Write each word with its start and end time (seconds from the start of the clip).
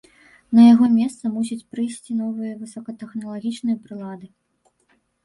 На 0.59 0.63
яго 0.73 0.85
месца 0.99 1.29
мусяць 1.35 1.65
прыйсці 1.73 2.17
новыя 2.21 2.55
высокатэхналагічныя 2.63 3.81
прылады. 3.85 4.27